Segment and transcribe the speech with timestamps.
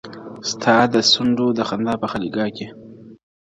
[0.51, 2.67] ستا د سونډو د خندا په خاليگاه كـي.